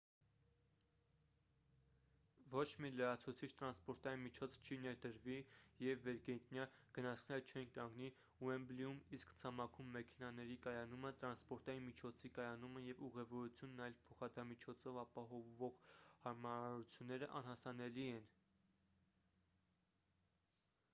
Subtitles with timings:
[2.51, 5.35] ոչ մի լրացուցիչ տրանսպորտային միջոց չի ներդրվի
[5.87, 6.63] և վերգետնյա
[6.95, 8.09] գնացքները չեն կանգնի
[8.47, 15.77] ուեմբլիում իսկ ցամաքում մեքենաների կայանումը տրանսպորտային միջոցի կայանումը և ուղևորությունն այլ փոխադրամիջոցով ապահովող
[16.25, 18.27] հարմարությունները անհասանելի են